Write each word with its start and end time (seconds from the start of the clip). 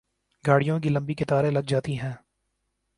گاڑیوں 0.47 0.79
کی 0.79 0.89
لمبی 0.89 1.13
قطاریں 1.13 1.51
لگ 1.51 1.65
جاتی 1.67 1.99
ہیں۔ 1.99 2.13